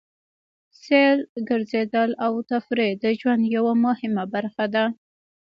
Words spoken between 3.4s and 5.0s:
یوه مهمه برخه ده.